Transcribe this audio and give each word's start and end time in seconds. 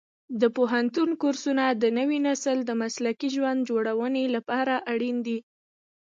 د 0.41 0.43
پوهنتون 0.55 1.09
کورسونه 1.21 1.63
د 1.81 1.83
نوي 1.97 2.19
نسل 2.27 2.57
د 2.65 2.71
مسلکي 2.81 3.29
ژوند 3.35 3.59
جوړونې 3.69 4.23
لپاره 4.35 4.73
اړین 4.91 5.17
دي. 5.27 5.39